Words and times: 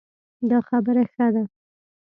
دا 0.49 0.59
خبره 0.69 1.03
ښه 1.13 1.27
ده 1.33 1.43